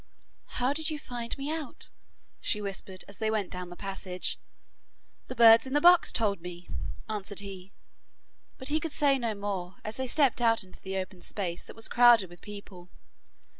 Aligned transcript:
'How 0.57 0.73
did 0.73 0.89
you 0.89 0.97
find 0.97 1.37
me 1.37 1.51
out?' 1.51 1.91
she 2.39 2.59
whispered 2.59 3.05
as 3.07 3.19
they 3.19 3.29
went 3.29 3.51
down 3.51 3.69
the 3.69 3.75
passage. 3.75 4.39
'The 5.27 5.35
birds 5.35 5.67
in 5.67 5.73
the 5.73 5.79
box 5.79 6.11
told 6.11 6.41
me,' 6.41 6.67
answered 7.07 7.39
he, 7.41 7.71
but 8.57 8.69
he 8.69 8.79
could 8.79 8.91
say 8.93 9.19
no 9.19 9.35
more, 9.35 9.75
as 9.85 9.97
they 9.97 10.07
stepped 10.07 10.41
out 10.41 10.63
into 10.63 10.81
the 10.81 10.97
open 10.97 11.21
space 11.21 11.63
that 11.65 11.75
was 11.75 11.87
crowded 11.87 12.31
with 12.31 12.41
people. 12.41 12.89